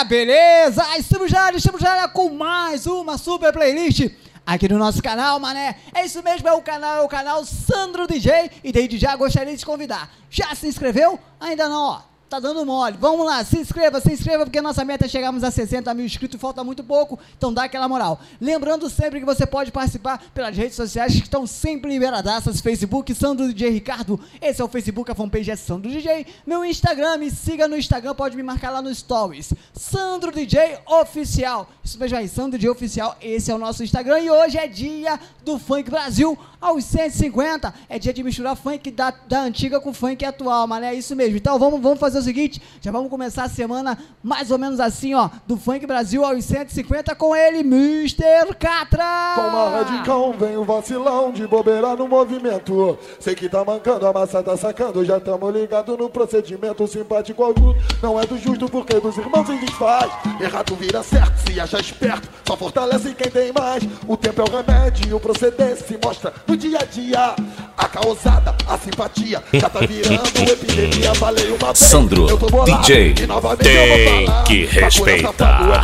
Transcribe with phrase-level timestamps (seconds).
[0.00, 0.98] galera, beleza?
[0.98, 4.10] Estamos já, estamos já com mais uma super playlist
[4.46, 5.76] aqui no nosso canal, mané.
[5.94, 9.52] É isso mesmo, é o canal, é o canal Sandro DJ e desde já gostaria
[9.52, 10.10] de te convidar.
[10.30, 11.18] Já se inscreveu?
[11.40, 12.96] Ainda não, ó tá dando mole.
[13.00, 16.40] Vamos lá, se inscreva, se inscreva, porque nossa meta é chegarmos a 60 mil inscritos,
[16.40, 18.20] falta muito pouco, então dá aquela moral.
[18.40, 23.48] Lembrando sempre que você pode participar pelas redes sociais que estão sempre liberadaças, Facebook, Sandro
[23.48, 27.66] DJ Ricardo, esse é o Facebook, a fanpage é Sandro DJ, meu Instagram, me siga
[27.66, 32.56] no Instagram, pode me marcar lá no Stories, Sandro DJ Oficial, isso mesmo aí, Sandro
[32.56, 36.84] DJ Oficial, esse é o nosso Instagram, e hoje é dia do Funk Brasil, aos
[36.84, 41.16] 150, é dia de misturar funk da, da antiga com funk atual, mano, é isso
[41.16, 44.80] mesmo, então vamos, vamos fazer o seguinte, já vamos começar a semana mais ou menos
[44.80, 48.54] assim, ó, do Funk Brasil aos 150 com ele, Mr.
[48.58, 49.34] Catra.
[49.34, 52.98] Com uma radicão vem o vacilão de bobeira no movimento.
[53.18, 57.54] Sei que tá mancando, a massa tá sacando, já tamo ligado no procedimento simpático ao
[57.54, 57.76] tudo.
[58.02, 60.10] Não é do justo porque dos irmãos se desfaz.
[60.40, 63.82] Errado vira certo, se acha esperto, só fortalece quem tem mais.
[64.06, 67.34] O tempo é o remédio o proceder se mostra no dia a dia.
[67.76, 71.78] A causada, a simpatia, já tá virando epidemia, valeu uma vez.
[72.10, 72.26] Sandro,
[72.64, 75.82] DJ, tem que respeitar.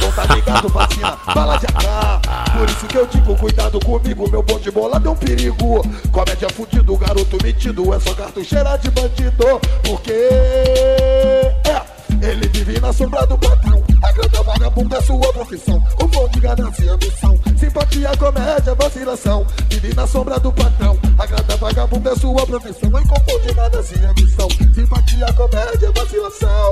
[2.59, 5.83] Por isso que eu digo, cuidado comigo, meu bom de bola deu um perigo.
[6.11, 9.61] Comédia fudido, garoto metido, é só cartucheira de bandido.
[9.85, 11.83] Porque é,
[12.23, 13.83] ele vive na sombra do patrão.
[14.03, 15.83] A grande vagabunda é sua profissão.
[16.01, 17.39] O bom de ganância e ambição.
[17.59, 19.47] Simpatia, comédia, vacilação.
[19.69, 20.99] Vive na sombra do patrão.
[21.19, 22.91] A grande vagabunda é sua profissão.
[22.91, 24.49] Não confunde ganância e ambição.
[24.75, 26.71] Simpatia, comédia, vacilação.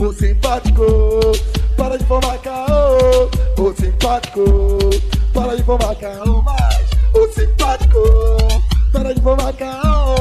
[0.00, 0.84] O simpático,
[1.76, 3.30] para de formar caô.
[3.58, 4.40] O simpático,
[5.32, 6.42] para de formar caô.
[6.42, 7.98] Mas o simpático,
[8.92, 10.14] para de formar caô.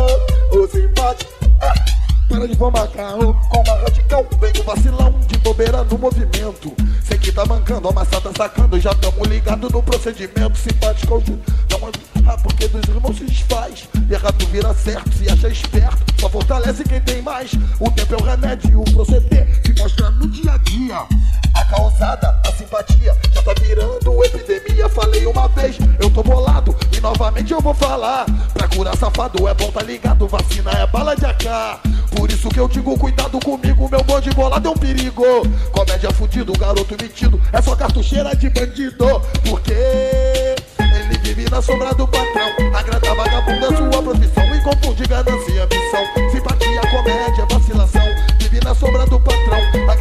[0.51, 1.31] O simpático.
[1.61, 1.92] É.
[2.33, 6.73] Para de formar carro com uma radical Vem o vacilão de bobeira no movimento.
[7.03, 10.57] Sei que tá mancando, a massa tá sacando Já tamo ligado no procedimento.
[10.57, 11.21] Simpático
[11.69, 13.87] não é ah, porque dos irmãos se desfaz.
[14.09, 16.03] Errado vira certo, se acha esperto.
[16.19, 17.51] Só fortalece quem tem mais.
[17.79, 21.05] O tempo é o remédio o proceder Se mostra no dia a dia
[21.53, 23.15] A causada, a simpatia.
[23.33, 28.25] Já tá virando epidemia Falei uma vez, eu tô bolado E novamente eu vou falar.
[28.53, 30.27] Pra curar safado é bom tá ligado?
[30.27, 31.81] Vacina é bala de AK
[32.15, 35.23] por isso que eu digo, cuidado comigo, meu bonde bolado é um perigo.
[35.71, 39.19] Comédia fudido, garoto metido, é só cartucheira de bandido.
[39.43, 40.52] Porque
[41.33, 42.51] vive na sombra do patrão.
[42.75, 44.55] Agrada vagabunda, sua profissão.
[44.55, 46.05] E confunde ganância e ambição.
[46.31, 48.05] Simpatia, comédia, vacilação.
[48.39, 49.92] Vive na sombra do patrão.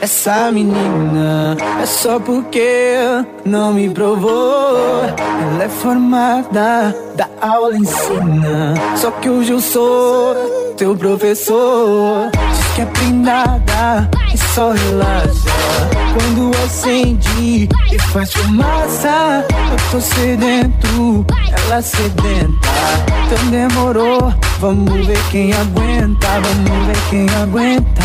[0.00, 2.98] Essa menina É só porque
[3.44, 5.04] não me provou.
[5.04, 8.74] Ela é formada, da aula ensina.
[8.96, 10.34] Só que hoje eu sou
[10.76, 12.30] teu professor.
[12.32, 15.50] Diz que é prendada e só relaxa.
[16.12, 21.24] Quando acende e faz fumaça Eu tô sedento,
[21.66, 22.68] ela sedenta.
[23.26, 28.00] Então demorou, vamos ver quem aguenta Vamos ver quem aguenta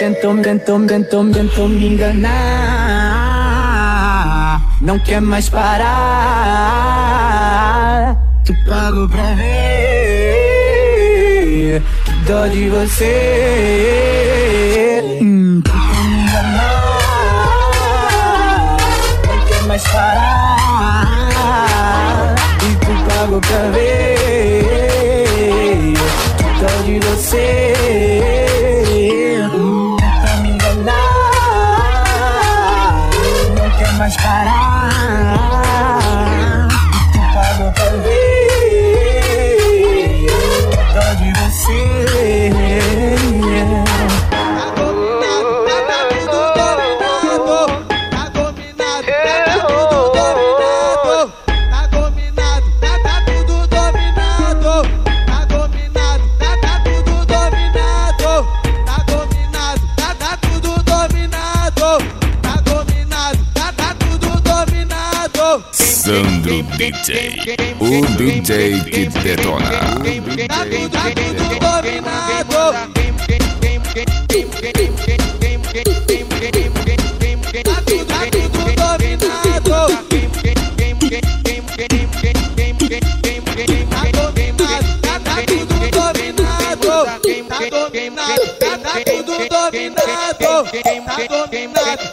[0.00, 2.30] tentam, tentam, tentam, tentam me enganar
[4.80, 5.86] Não quer mais parar.
[8.44, 10.12] Tu pago pra ver.
[12.26, 13.06] Dó de você.
[15.18, 17.16] Tentam me enganar
[19.26, 21.06] Não quer mais parar.
[22.62, 23.89] E tu pago pra ver
[27.30, 27.84] você
[30.20, 30.90] Pra me enganar
[33.56, 34.90] Não quer mais parar.
[37.12, 38.66] Tu pago pra ver
[40.94, 42.29] Dó de você
[67.90, 69.80] O DJ que detona.
[70.46, 71.48] Tá tudo
[87.90, 90.30] dominado, tá tudo dominado.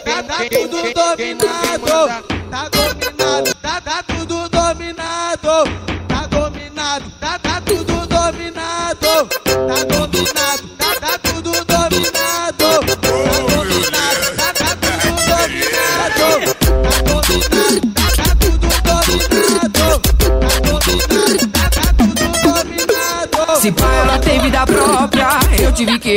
[0.04, 0.24] Tá
[2.18, 2.37] tá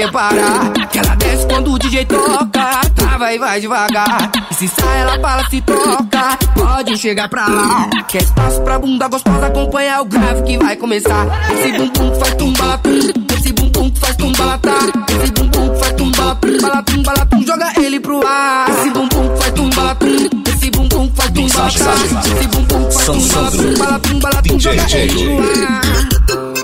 [0.01, 0.87] tive que.
[0.87, 4.31] Que ela desce quando o DJ toca, trava e vai devagar.
[4.51, 7.91] E se sai, ela fala, se toca, pode chegar pra lá.
[8.09, 11.27] Quer espaço pra bunda gostosa, acompanha o grave que vai começar.
[11.53, 12.99] Esse bumbum faz tumbalatum,
[13.37, 14.77] esse bumbum faz tumbalatá.
[15.23, 18.71] Esse bumbum faz tumbalatum, balatum, balatum, joga ele pro ar.
[18.71, 20.07] Esse bumbum faz tumbalatum,
[20.55, 21.95] esse bumbum faz tumbalatá.
[22.25, 26.60] Esse bumbum faz tumbalatum, balatum, balatum, joga ele pro ar.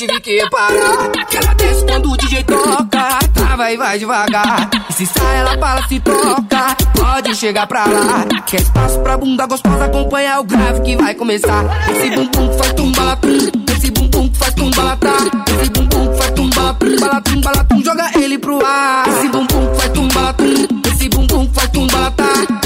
[0.00, 1.10] Tive que parar.
[1.28, 4.70] Que ela desce quando o DJ toca, trava e vai devagar.
[4.88, 8.24] E se sai, ela fala, se toca, pode chegar pra lá.
[8.46, 11.64] Quer espaço pra bunda gostosa, acompanha o grave que vai começar.
[11.90, 15.16] Esse bumbum faz tumbalatum, esse bumbum faz tumbalatá.
[15.60, 19.06] Esse bumbum faz tumbalatum, balatum, balatum, joga ele pro ar.
[19.06, 20.54] Esse bumbum faz tumbalatum,
[20.94, 22.24] esse bumbum faz tumbalatá.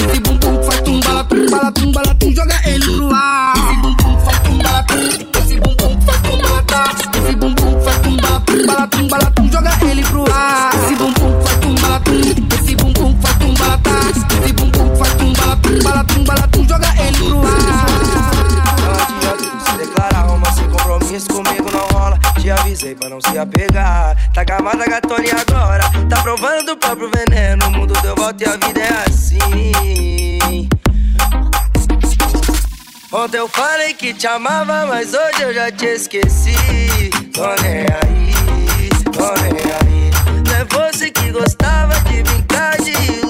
[0.09, 2.64] Esse bumbum faz tumbalatum, balatum, balatum, joga
[21.15, 22.19] compromisso comigo não rola.
[22.41, 24.17] Te avisei pra não se apegar.
[24.33, 27.67] Tá gamada gatona e agora tá provando o próprio veneno.
[27.67, 30.69] O mundo deu volta e a vida é assim.
[33.13, 37.11] Ontem eu falei que te amava, mas hoje eu já te esqueci.
[37.33, 40.11] Tô nem aí, tô nem aí.
[40.47, 43.24] Não é você que gostava de brincar de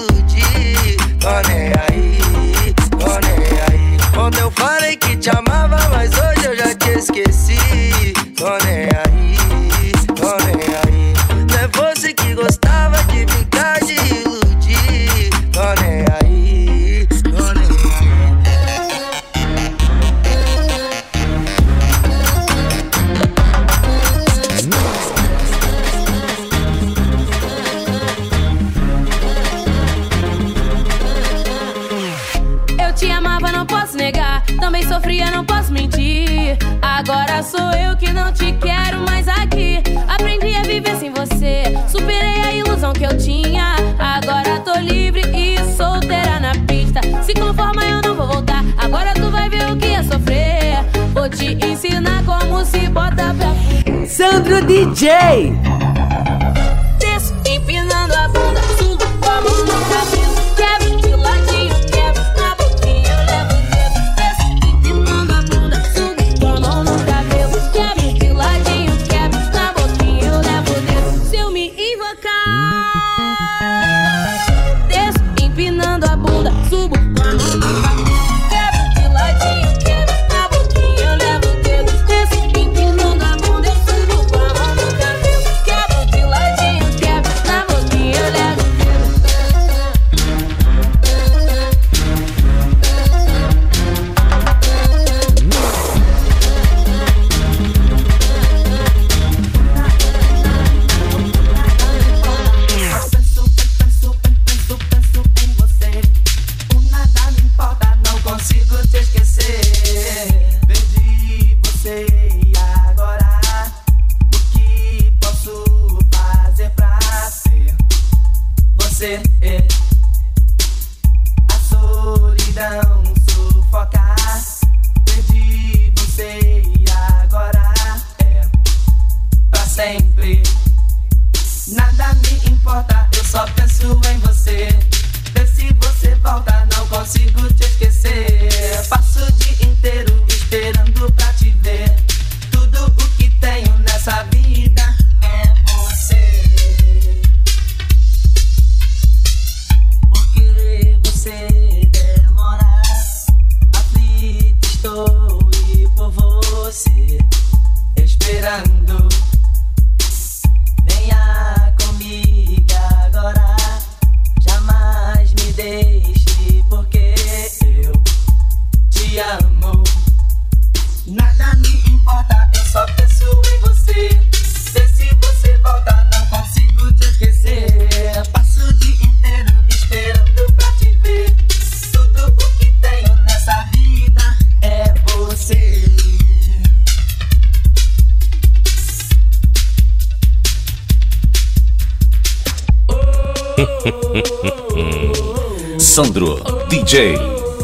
[195.94, 197.14] Sandro DJ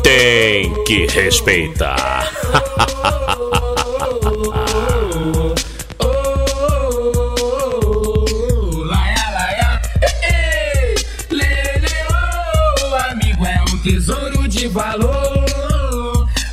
[0.05, 2.31] tem que respeitar.
[13.83, 15.45] Tesouro de valor.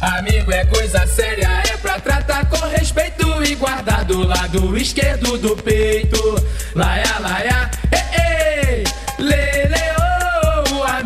[0.01, 5.55] Amigo é coisa séria, é pra tratar com respeito e guardar do lado esquerdo do
[5.55, 6.17] peito.
[6.74, 7.46] Laia, laia,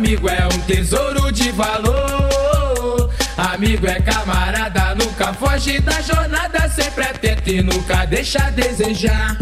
[0.02, 3.08] amigo é um tesouro de valor.
[3.36, 9.38] Amigo é camarada, nunca foge da jornada, sempre atento e nunca deixa a desejar.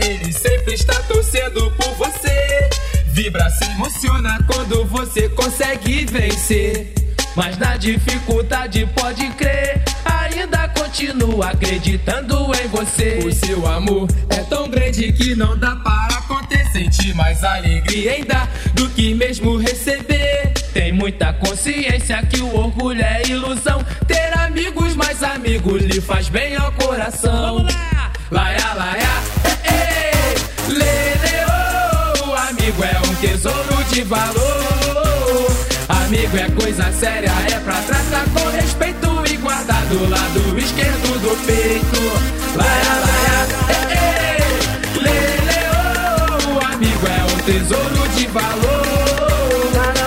[0.00, 2.70] Ele sempre está torcendo por você.
[3.12, 6.92] Vibra, se emociona quando você consegue vencer.
[7.36, 9.84] Mas na dificuldade pode crer.
[10.04, 13.20] Ainda continua acreditando em você.
[13.24, 16.64] O seu amor é tão grande que não dá para conter.
[16.72, 20.52] Sentir mais alegria ainda do que mesmo receber.
[20.72, 23.84] Tem muita consciência que o orgulho é ilusão.
[24.06, 27.56] Ter amigos, mais amigos lhe faz bem ao coração.
[27.58, 28.12] Vamos lá!
[28.30, 29.02] Laia, laia,
[29.44, 30.34] eh, eh,
[30.68, 31.44] lele,
[32.26, 34.62] oh, amigo é um tesouro de valor.
[35.88, 39.11] Amigo é coisa séria, é pra tratar com respeito
[39.42, 42.00] guardar do lado esquerdo do peito.
[42.56, 44.40] Laia, laia, eh, eh,
[45.02, 45.60] lele,
[46.46, 48.82] oh, amigo é um tesouro de valor.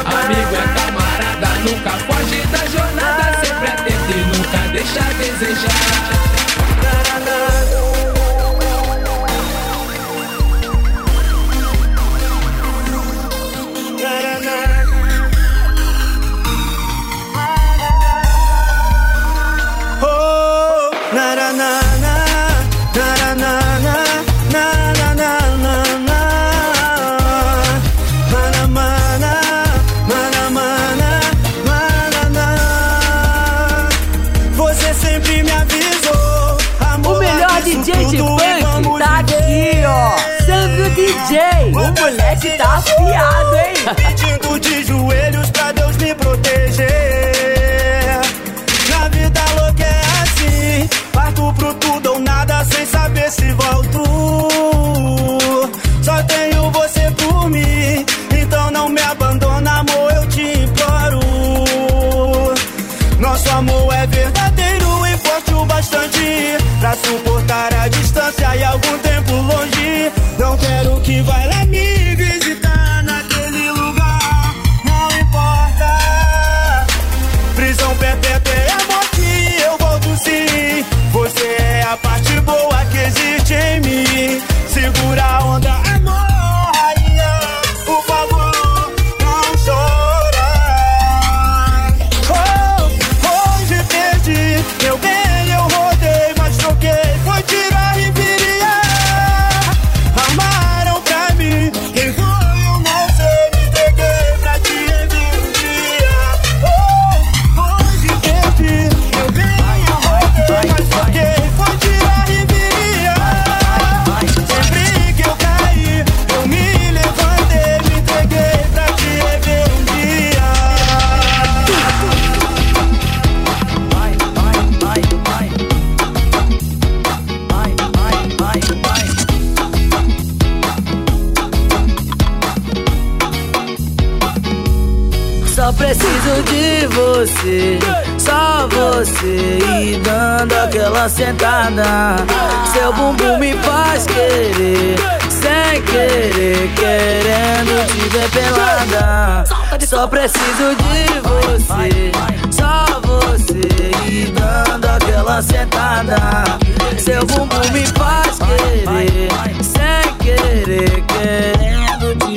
[0.06, 6.15] Amigo é camarada, nunca foge da jornada, sempre atento e nunca deixa desejar.
[42.36, 43.74] Moleque tá afiado, hein?
[43.96, 44.85] Pedindo de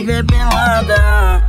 [0.04, 1.42] pelada.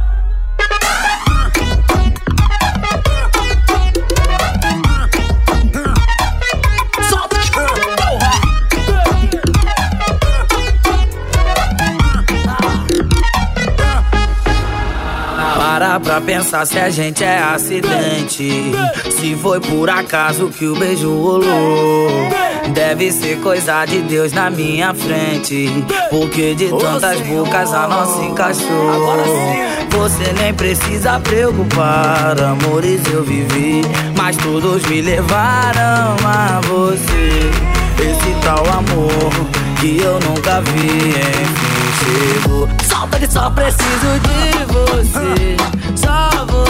[15.57, 18.71] Para pra pensar se a gente é acidente.
[19.11, 22.48] Se foi por acaso que o beijo rolou.
[22.73, 25.69] Deve ser coisa de Deus na minha frente.
[26.09, 28.67] Porque de tantas bocas a nossa encaixou.
[29.91, 33.81] Você nem precisa preocupar, amores eu vivi.
[34.17, 37.49] Mas todos me levaram a você.
[37.99, 39.31] Esse tal amor
[39.79, 41.69] que eu nunca vi, enfim
[42.09, 42.69] comigo.
[42.89, 45.57] Solta que só preciso de você.
[45.95, 46.28] Só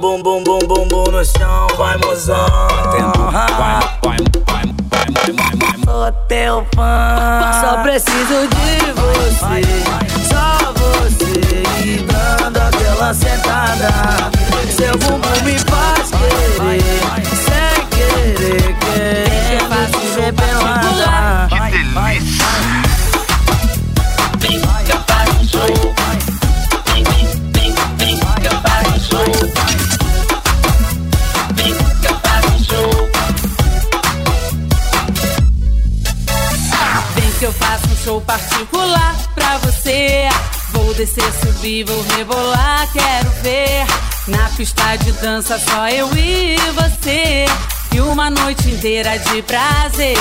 [0.00, 1.66] Bum, bum, bum, bum, bum no chão.
[1.76, 2.46] Vai, mozão.
[3.32, 5.74] Vai, vai, vai, vai, vai, vai, vai.
[5.84, 7.50] Sou teu fã.
[7.60, 9.62] Só preciso de você.
[10.28, 12.04] Só você.
[12.40, 13.90] Dando aquela sentada.
[14.70, 15.58] Seu bumbum me
[38.28, 40.28] particular pra você.
[40.72, 43.86] Vou descer, subir, vou rebolar, quero ver.
[44.26, 47.46] Na pista de dança só eu e você.
[47.90, 50.14] E uma noite inteira de prazer.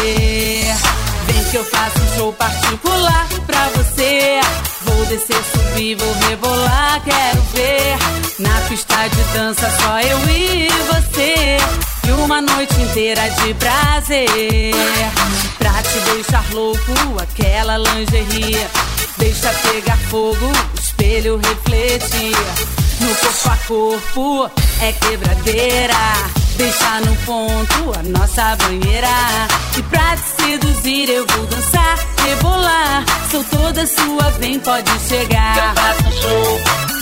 [1.25, 4.39] Vem que eu faço um show particular pra você.
[4.83, 7.97] Vou descer, subir, vou rebolar, quero ver.
[8.39, 11.57] Na pista de dança só eu e você.
[12.07, 14.73] E uma noite inteira de prazer.
[15.59, 18.67] Pra te deixar louco, aquela lingerie.
[19.17, 22.35] Deixa pegar fogo, o espelho refletir.
[22.99, 25.93] No corpo a corpo é quebradeira.
[26.57, 29.07] Deixa no ponto a nossa banheira.
[29.77, 33.05] E pra te seduzir eu vou dançar, rebolar.
[33.31, 35.73] Sou toda sua, vem, pode chegar.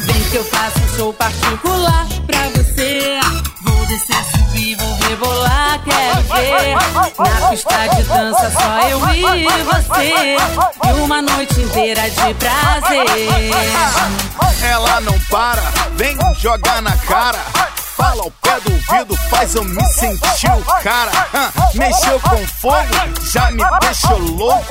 [0.06, 3.55] Vem que eu faço um show particular pra você.
[3.86, 6.76] Vou descer, subir, vou rebolar, quero ver.
[7.20, 10.38] Na pista de dança só eu e você.
[10.88, 13.06] E uma noite inteira de prazer.
[14.64, 17.38] Ela não para, vem jogar na cara.
[17.96, 21.12] Fala ao pé do ouvido, faz eu me sentir o cara.
[21.32, 22.88] Hã, mexeu com fogo,
[23.32, 24.66] já me deixou louco.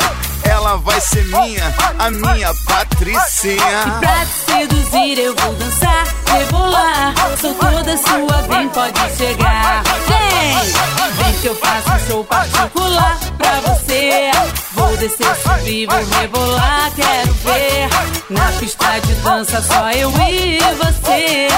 [0.45, 3.99] Ela vai ser minha, a minha Patricinha.
[4.01, 7.15] pra te seduzir eu vou dançar, rebolar.
[7.41, 9.83] Sou toda sua, vem, pode chegar.
[10.07, 14.31] Vem, vem que eu faço um show particular pra você.
[14.73, 17.89] Vou descer, subir, vou rebolar, quero ver.
[18.31, 21.49] Na pista de dança só eu e você.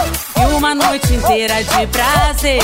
[0.41, 2.61] E uma noite inteira de prazer.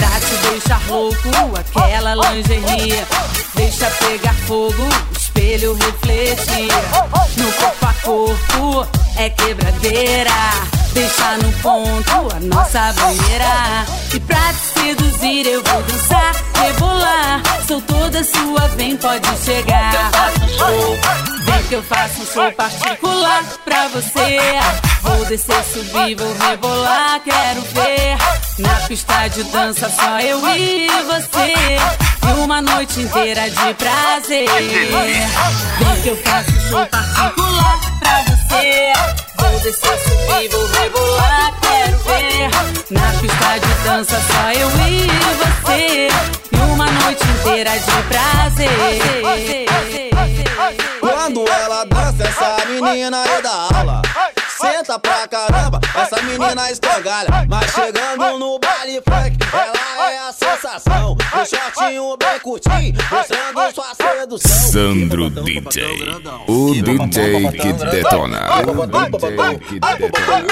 [0.00, 3.04] Pra te deixar louco, aquela lingerie.
[3.54, 6.72] Deixa pegar fogo, o espelho refletir.
[7.36, 10.30] No corpo a corpo é quebradeira.
[10.94, 13.84] Deixa no ponto a nossa banheira.
[14.14, 17.42] E pra te seduzir eu vou dançar, rebolar.
[17.68, 19.92] Sou toda sua, vem, pode chegar.
[21.44, 24.38] Vem que eu faço um show particular pra você.
[25.02, 28.49] Vou descer, subir, vou rebolar, quero ver.
[28.60, 31.54] Na pista de dança só eu e você.
[32.28, 34.46] E uma noite inteira de prazer.
[35.78, 38.92] Vem que eu faço show particular pra você.
[39.38, 42.50] Vou descer, subir, vou rebolar, quero ver.
[42.90, 46.08] Na pista de dança só eu e você.
[46.52, 48.68] E uma noite inteira de prazer.
[51.00, 53.99] Quando ela dança, essa menina é da aula
[54.60, 57.28] senta pra caramba, essa menina escangalha.
[57.48, 61.16] Mas chegando no baile funk, ela é a sensação.
[61.16, 64.70] O shortinho bem curtinho, mostrando sua sedução.
[64.70, 65.84] Sandro DJ,
[66.46, 68.40] o DJ que detona.
[68.66, 70.42] O DJ que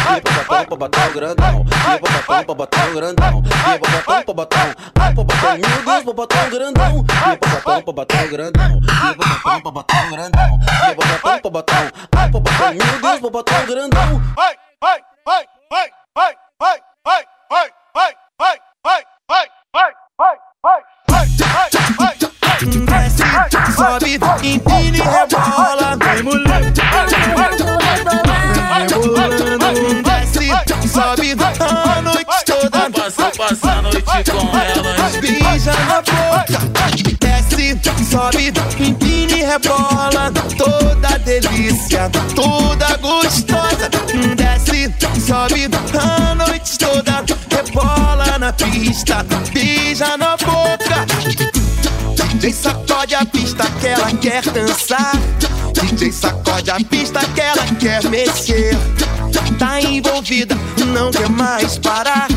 [0.00, 0.68] detona.
[0.68, 5.32] Vou botar um grandão, vou botar um grandão, vou botar um grandão, vou botar um
[5.32, 8.80] grandão, meu Deus, vou botar um grandão, vou botar um grandão, vou botar um grandão,
[8.84, 10.60] vou botar um grandão, vou botar um grandão,
[11.42, 14.22] vou botar um grandão, meu Deus, botão grandão.
[14.34, 19.92] Vai, vai, vai, vai, vai, vai, vai, vai, vai, vai, vai, vai, vai, vai, vai,
[20.18, 20.82] vai, vai.
[22.58, 23.24] Desce,
[23.76, 26.62] sobe, empina e rebola, vem mulher.
[28.78, 30.44] Rebolando, desce,
[30.88, 32.90] sobe a noite toda.
[32.90, 35.20] Passa, passa a noite com ela.
[35.20, 36.58] Beija na boca,
[37.20, 37.78] desce,
[38.10, 40.32] sobe, empina e rebola.
[40.56, 40.87] Toda
[41.40, 43.88] delícia, toda gostosa.
[44.36, 47.24] Desce, sobe a noite toda.
[47.50, 51.06] Rebola na pista, beija na boca.
[52.16, 55.12] DJ sacode a pista que ela quer dançar.
[55.72, 58.76] DJ sacode a pista que ela quer mexer.
[59.58, 62.28] Tá envolvida, não quer mais parar.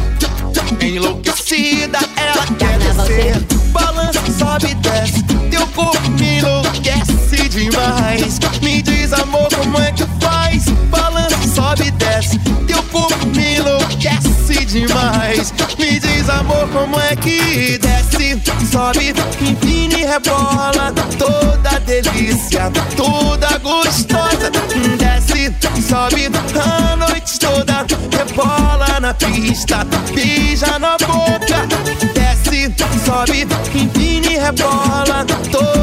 [0.82, 3.42] Enlouquecida, ela quer descer.
[3.72, 5.24] Balança, sobe e desce.
[5.50, 8.40] Teu corpo enlouquece demais.
[8.62, 10.64] Me diz, amor, como é que faz?
[10.90, 12.40] Balança, sobe e desce.
[12.66, 15.54] Teu corpo me enlouquece demais.
[15.78, 18.42] Me diz, amor, como é que desce?
[18.72, 20.94] Sobe, empina e rebola.
[21.18, 24.50] Toda delícia, toda gostosa.
[24.98, 25.54] Desce,
[25.88, 27.86] sobe a noite toda.
[28.18, 29.86] Rebola na pista,
[30.16, 31.68] beija na boca.
[32.14, 32.74] Desce,
[33.06, 35.26] sobe, empina e rebola.
[35.52, 35.81] Toda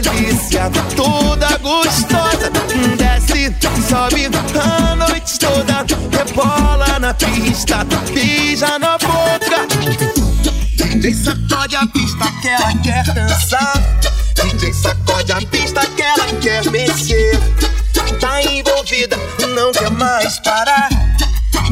[0.00, 2.50] delícia, toda gostosa.
[2.96, 3.54] Desce,
[3.88, 4.26] sobe
[4.60, 5.84] a noite toda.
[6.16, 9.66] Rebola na pista, beija na boca.
[10.76, 13.82] DJ sacode a pista que ela quer dançar.
[14.34, 17.38] DJ sacode a pista que ela quer mexer.
[18.20, 19.16] Tá envolvida,
[19.54, 20.88] não quer mais parar.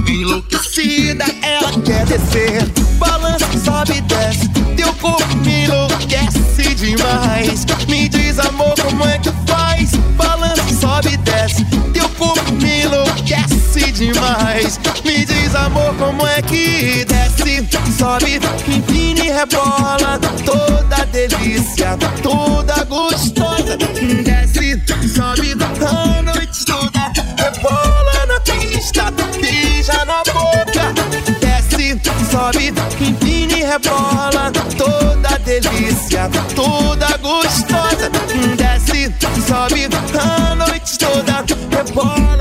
[0.08, 2.64] Enlouquecida, ela quer descer.
[2.98, 4.48] Balança, sobe e desce.
[4.76, 6.55] Teu corpo enlouquece
[6.86, 7.66] demais.
[7.88, 9.90] Me diz, amor, como é que faz?
[10.16, 11.64] Balança, sobe e desce.
[11.92, 14.78] Teu corpo me enlouquece demais.
[15.04, 17.66] Me diz, amor, como é que desce?
[17.98, 20.18] Sobe, empina e rebola.
[20.44, 23.76] Toda delícia, toda gostosa.
[23.76, 24.80] Desce,
[25.14, 27.12] sobe a noite toda.
[27.36, 30.94] Rebola na pista, beija na boca.
[31.40, 34.45] Desce, sobe, empina e rebola.
[41.96, 42.35] What?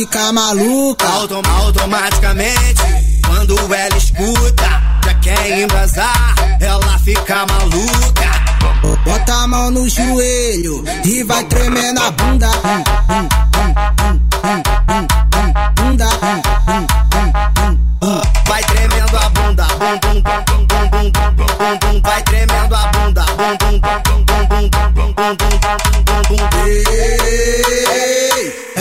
[0.00, 1.06] Fica maluca.
[1.06, 2.82] Autom automaticamente,
[3.26, 8.30] quando ela escuta, já quer embrasar, ela fica maluca.
[9.04, 12.48] Bota a mão no joelho e vai tremer na bunda.
[12.48, 13.74] Hum, hum, hum,
[14.42, 16.06] hum, hum, hum, bunda.
[16.06, 18.20] hum, hum, hum, hum, hum.
[18.46, 22.00] Vai tremendo a bunda, bum bum bum bum bum bum bum.
[22.02, 26.48] Vai tremendo a bunda, bum bum bum bum bum bum bum bum bum bum bum
[26.50, 28.19] bum.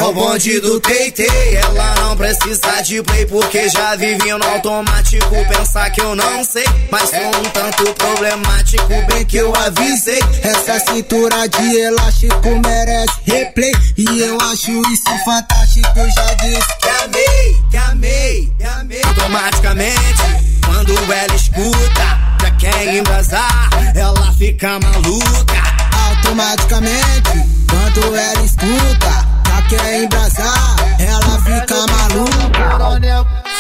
[0.10, 1.28] O bonde do TT,
[1.64, 5.30] ela não precisa de play porque já vive no automático.
[5.48, 10.20] Pensar que eu não sei, mas sou um tanto problemático, bem que eu avisei.
[10.42, 13.72] Essa cintura de elástico merece replay.
[13.96, 16.78] E eu acho isso fantástico, já disse.
[16.82, 19.02] Que amei, que amei, que amei.
[19.04, 20.24] Automaticamente,
[20.66, 25.80] quando ela escuta, já quer embrasar, ela fica maluca.
[26.10, 29.29] Automaticamente, quando ela escuta,
[29.70, 32.60] quer embrasar, ela fica maluca.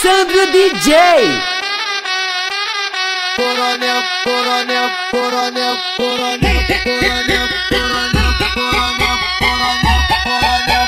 [0.01, 0.95] Sandro DJ.
[3.35, 9.17] Coronel, coronel, coronel, coronel, coronel, coronel, coronel,
[10.17, 10.85] coronel,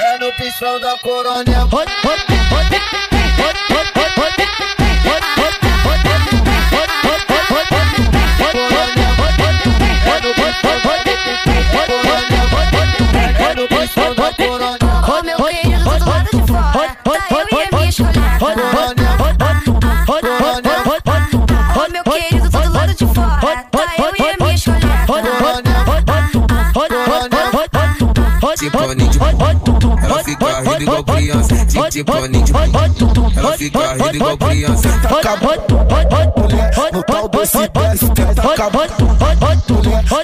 [0.00, 1.68] é no pistão da coronel.
[1.68, 2.04] Coronel,
[28.64, 29.10] de paninho,
[30.08, 32.46] pode, fica pode, igual pode, De, pode, paninho,
[33.42, 35.58] pode, fica pode, igual pode, Acabou,
[36.74, 37.48] pode, pau pode,
[38.52, 39.73] acabou,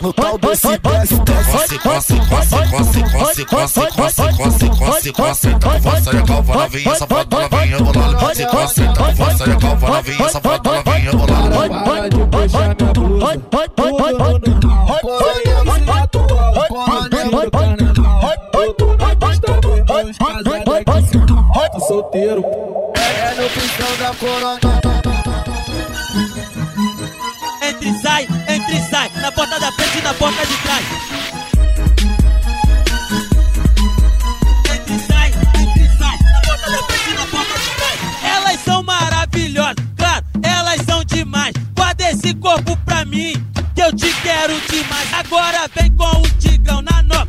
[0.01, 1.15] no pau desse desce,
[1.51, 5.49] Cosse, cosse, cosse, cosse, cosse, cosse, cosse, cosse, cosse, cosse.
[5.49, 8.17] Então força e calva novinha, safadona vinha bolada.
[8.17, 11.85] Cosse, cosse, então força e calva novinha, safadona vinha bolada.
[11.85, 13.39] Para de puxar minha blusa.
[15.01, 16.27] Coronel, se matou.
[16.69, 18.35] Coronel do carnaval.
[18.55, 21.25] Eu tô na pista dos dois casados aqui.
[21.73, 22.45] Tô solteiro.
[22.95, 24.11] É no pistão da
[27.63, 28.27] entre entra e sai,
[29.09, 30.85] na porta da frente e na porta de trás.
[34.75, 37.99] Entra e sai, entra e sai, na porta da frente e na porta de trás.
[38.23, 41.55] Elas são maravilhosas, claro, elas são demais.
[41.75, 43.33] Guarda esse corpo pra mim,
[43.75, 45.15] que eu te quero demais.
[45.15, 47.29] Agora vem com o tigrão na nova,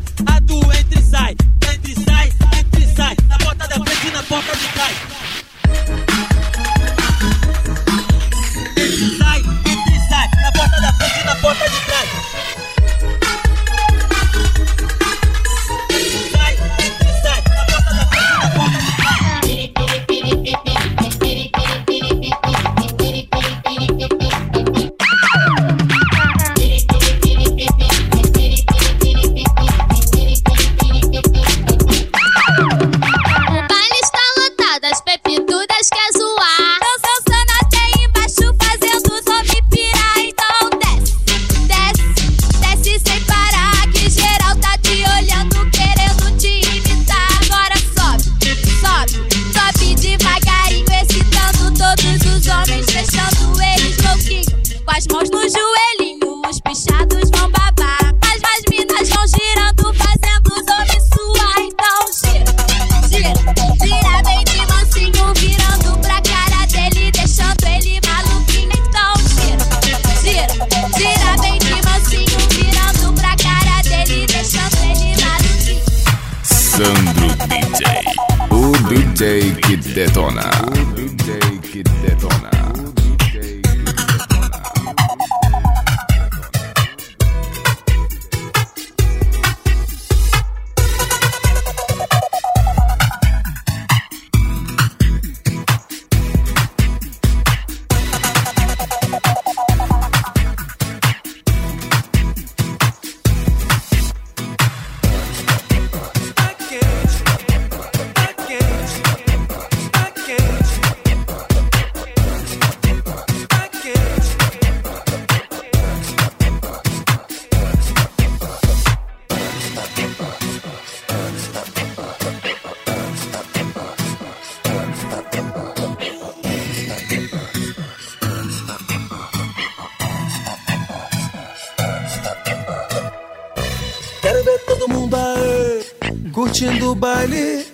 [137.01, 137.65] baile.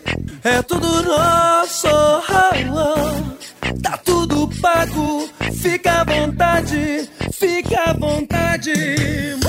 [0.41, 1.89] É tudo nosso.
[3.83, 5.27] Tá tudo pago.
[5.61, 8.71] Fica à vontade, fica à vontade.
[8.71, 9.39] Uh!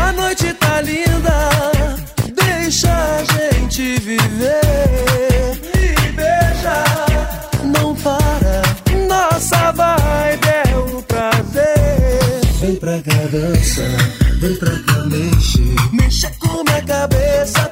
[0.00, 1.50] A noite tá linda.
[2.34, 5.60] Deixa a gente viver.
[5.74, 6.84] Me beija,
[7.64, 8.62] não para.
[9.08, 12.40] Nossa vibe é o prazer.
[12.60, 13.82] Vem pra cá dança.
[14.38, 17.68] Vem pra cá mexer Mexa com minha cabeça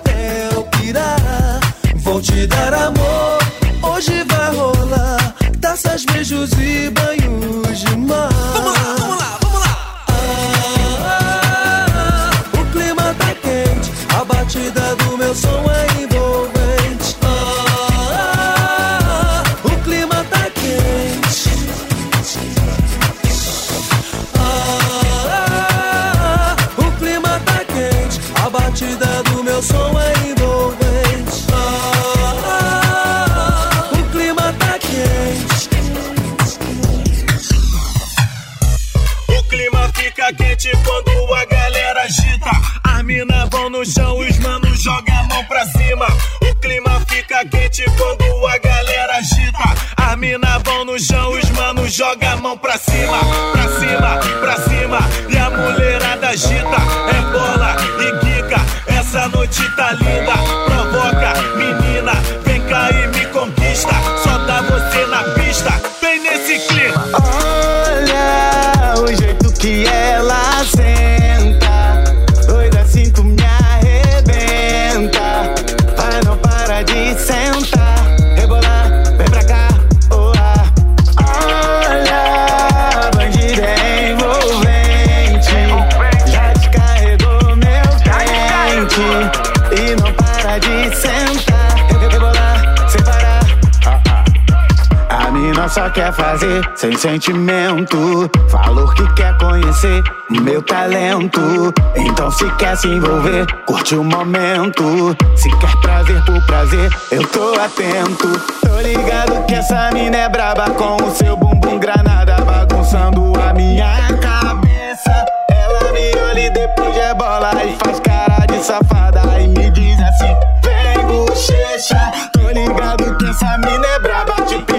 [95.94, 98.28] quer fazer, sem sentimento.
[98.50, 101.72] Falou que quer conhecer meu talento.
[101.94, 105.16] Então se quer se envolver, curte o momento.
[105.36, 108.28] Se quer prazer por prazer, eu tô atento.
[108.60, 114.08] Tô ligado que essa mina é braba com o seu bumbum granada bagunçando a minha
[114.20, 115.24] cabeça.
[115.48, 119.98] Ela me olha e depois é bola e faz cara de safada e me diz
[120.00, 122.12] assim: Vem, bochecha.
[122.32, 124.73] Tô ligado que essa mina é braba, tipo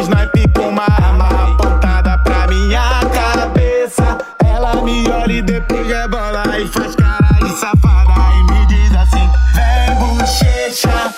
[5.11, 8.13] Olha e depois rebola e faz cara de safada.
[8.33, 11.13] E me diz assim: Vem bochecha.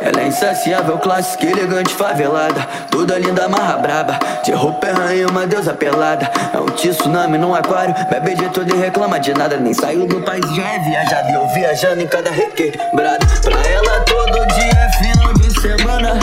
[0.00, 2.62] Ela é insaciável, clássica, elegante, favelada.
[2.90, 4.18] Toda linda, marra braba.
[4.44, 6.30] De roupa é rainha, uma deusa pelada.
[6.54, 7.94] É um tsunami num aquário.
[8.08, 9.56] Bebe de tudo e reclama de nada.
[9.56, 11.30] Nem saiu do país, já é viajado.
[11.30, 13.26] E eu viajando em cada requebrada.
[13.42, 16.18] Pra ela todo dia é final de semana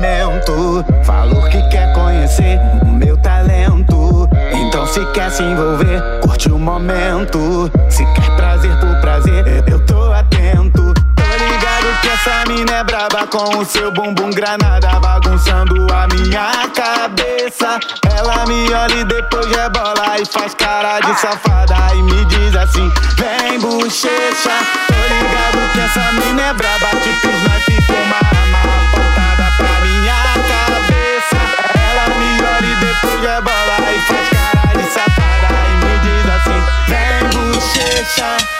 [0.00, 0.84] sem sentimento.
[1.04, 4.28] Falou que quer conhecer o meu talento.
[4.52, 7.70] Então se quer se envolver, curte o momento.
[7.88, 10.94] Se quer prazer por prazer, eu tô atento.
[10.94, 16.68] Tô ligado que essa mina é braba com o seu bumbum granada bagunçando a minha
[16.74, 17.78] cabeça.
[18.16, 22.90] Ela me olha e depois rebola e faz cara de safada e me diz assim:
[23.16, 24.56] Vem bochecha.
[24.86, 27.79] Tô ligado que essa mina é braba, tipo snipe
[33.20, 38.59] depois rebola e faz cara de safada e me diz assim: Vem bochecha.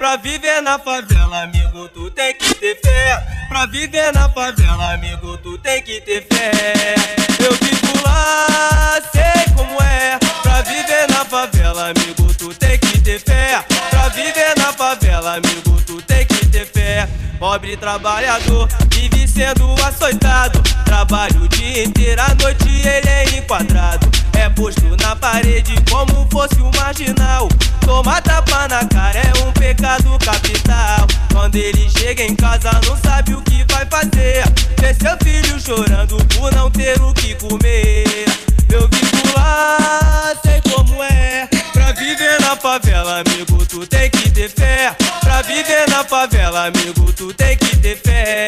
[0.00, 3.22] Pra viver na favela, amigo, tu tem que ter fé.
[3.50, 6.94] Pra viver na favela, amigo, tu tem que ter fé.
[7.38, 10.18] Eu vivo lá, sei como é.
[10.42, 13.62] Pra viver na favela, amigo, tu tem que ter fé.
[13.90, 17.08] Pra viver na favela, amigo, tu tem que ter fé.
[17.38, 20.60] Pobre trabalhador, vive sendo açoitado.
[20.84, 24.10] Trabalho o dia inteiro, à noite ele é enquadrado.
[24.34, 27.48] É posto na parede como fosse um marginal.
[27.80, 31.06] Tomar tapa na cara é um pecado capital.
[31.32, 34.44] Quando ele chega em casa, não sabe o que vai fazer.
[34.78, 38.26] Vê seu filho chorando por não ter o que comer.
[38.70, 41.48] Eu vivo lá, sei como é.
[41.90, 44.94] Pra viver na favela, amigo, tu tem que ter fé.
[45.22, 48.46] Pra viver na favela, amigo, tu tem que ter fé.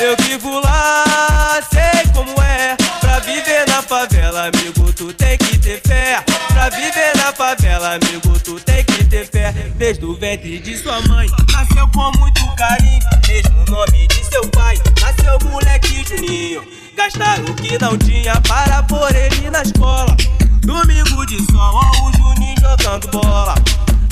[0.00, 2.76] Eu vivo lá, sei como é.
[2.98, 6.20] Pra viver na favela, amigo, tu tem que ter fé.
[6.48, 9.52] Pra viver na favela, amigo, tu tem que ter fé.
[9.76, 13.00] Desde o ventre de sua mãe, nasceu com muito carinho.
[13.28, 16.83] Mesmo nome de seu pai, nasceu moleque Juninho.
[16.96, 20.16] Gastaram o que não tinha para pôr ele na escola.
[20.60, 23.54] Domingo de sol, ó, o Juninho jogando bola.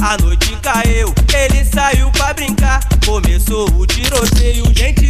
[0.01, 2.81] A noite caiu, ele saiu pra brincar.
[3.07, 5.02] Começou o tiroteio, gente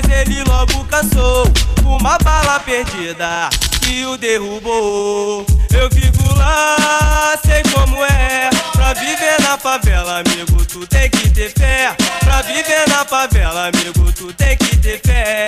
[0.00, 1.44] mas ele logo cansou.
[1.84, 3.48] Uma bala perdida
[3.80, 5.44] que o derrubou.
[5.72, 8.50] Eu vivo lá, sei como é.
[8.72, 11.94] Pra viver na favela, amigo, tu tem que ter fé.
[12.20, 15.46] Pra viver na favela, amigo, tu tem que ter fé.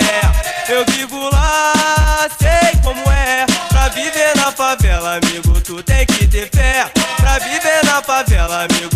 [0.69, 3.45] Eu vivo lá, sei como é.
[3.69, 6.91] Pra viver na favela, amigo, tu tem que ter fé.
[7.17, 8.92] Pra viver na favela, amigo,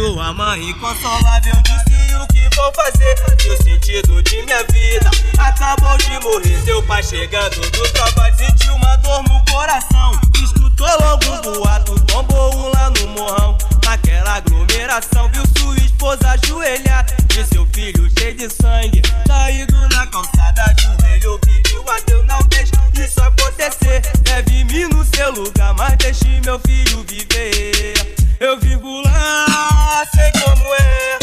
[0.00, 3.14] Sua mãe inconsolável disse o que vou fazer.
[3.52, 6.58] O sentido de minha vida acabou de morrer.
[6.64, 10.18] Seu pai chegando do trabalho sentiu uma dor no coração.
[10.42, 13.58] Escutou logo um boato, tombou um lá no morrão.
[13.90, 17.04] Naquela aglomeração, viu sua esposa ajoelhar.
[17.36, 20.72] E seu filho cheio de sangue, caído na calçada.
[20.80, 24.00] Joelho pediu a Deus, não deixe isso acontecer.
[24.22, 28.14] Deve-me no seu lugar, mas deixe meu filho viver.
[28.38, 31.19] Eu vivo lá, sei como é.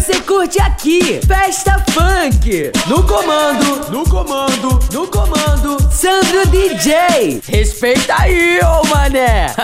[0.00, 1.20] Você curte aqui.
[1.26, 2.70] Festa Funk.
[2.86, 5.78] No comando, no comando, no comando.
[5.90, 7.40] Sandro DJ.
[7.48, 9.54] Respeita aí, ô mané.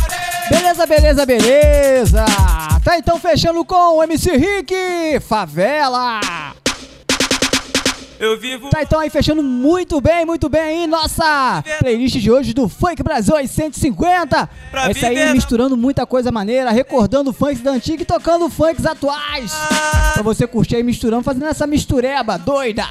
[0.48, 2.24] Beleza, beleza, beleza.
[2.84, 4.74] Tá então fechando com o MC Rick,
[5.20, 6.20] Favela.
[8.22, 8.70] Eu vivo.
[8.70, 13.02] Tá então aí fechando muito bem, muito bem aí nossa playlist de hoje do Funk
[13.02, 14.48] Brasil aos 150.
[14.70, 18.86] Pra Essa aí viver- misturando muita coisa maneira, recordando funks da antiga e tocando funks
[18.86, 19.50] atuais.
[20.14, 22.86] Pra você curtir aí misturando, fazendo essa mistureba doida.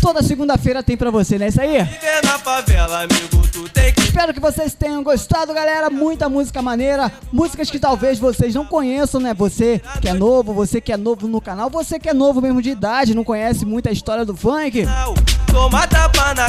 [0.00, 1.84] Toda segunda-feira tem pra você, não é isso aí?
[1.84, 5.90] Viver na favela, amigo, tu tem que Espero que vocês tenham gostado, galera.
[5.90, 7.12] Muita música maneira.
[7.30, 9.32] Músicas que talvez vocês não conheçam, né?
[9.34, 12.60] Você que é novo, você que é novo no canal, você que é novo mesmo
[12.62, 14.55] de idade, não conhece muita história do funk.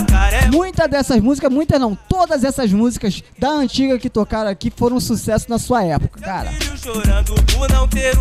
[0.05, 4.71] Cara, é Muitas dessas músicas, muitas não, todas essas músicas da antiga que tocaram aqui
[4.75, 6.51] foram um sucesso na sua época, cara.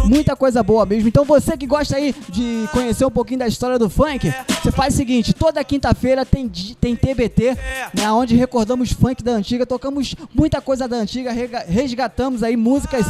[0.04, 1.08] Muita coisa boa mesmo.
[1.08, 4.32] Então você que gosta aí de conhecer um pouquinho da história do funk,
[4.62, 6.48] você faz o seguinte, toda quinta-feira tem,
[6.80, 7.56] tem TBT,
[7.94, 11.32] né, onde recordamos funk da antiga, tocamos muita coisa da antiga,
[11.66, 13.04] resgatamos aí músicas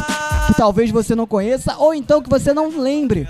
[0.47, 3.29] que talvez você não conheça ou então que você não lembre.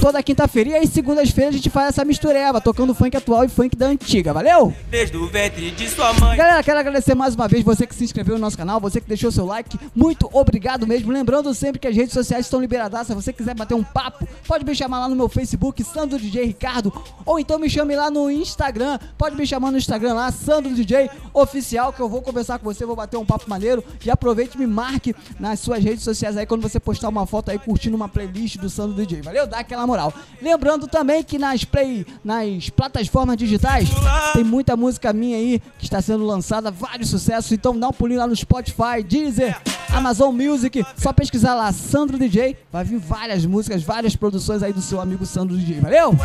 [0.00, 3.76] Toda quinta-feira e aí segundas-feiras a gente faz essa mistureba, tocando funk atual e funk
[3.76, 4.74] da antiga, valeu?
[4.90, 6.36] desde o ventre de sua mãe.
[6.36, 9.06] Galera, quero agradecer mais uma vez você que se inscreveu no nosso canal, você que
[9.06, 11.12] deixou seu like, muito obrigado mesmo.
[11.12, 14.64] Lembrando sempre que as redes sociais estão liberadas, se você quiser bater um papo, pode
[14.64, 16.92] me chamar lá no meu Facebook, Sandro DJ Ricardo,
[17.24, 21.08] ou então me chame lá no Instagram, pode me chamar no Instagram lá, Sandro DJ
[21.32, 23.84] Oficial, que eu vou conversar com você, vou bater um papo maneiro.
[24.04, 27.50] E aproveite e me marque nas suas redes sociais aí quando você postar uma foto
[27.50, 29.22] aí curtindo uma playlist do Sandro DJ.
[29.22, 29.46] Valeu?
[29.46, 30.12] Dá aquela moral.
[30.40, 33.88] Lembrando também que nas play, nas plataformas digitais,
[34.32, 37.52] tem muita música minha aí que está sendo lançada, vários sucessos.
[37.52, 39.56] Então dá um pulinho lá no Spotify, Deezer,
[39.90, 40.84] Amazon Music.
[40.96, 45.24] Só pesquisar lá Sandro DJ, vai vir várias músicas, várias produções aí do seu amigo
[45.24, 45.80] Sandro DJ.
[45.80, 46.16] Valeu?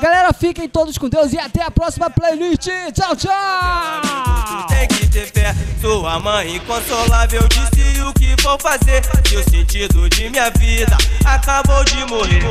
[0.00, 2.68] Galera, fiquem todos com Deus e até a próxima playlist.
[2.92, 4.36] Tchau, tchau!
[4.68, 5.54] tem que ter fé.
[5.80, 9.02] Sua mãe inconsolável disse o que vou fazer.
[9.32, 12.42] E o sentido de minha vida acabou de morrer.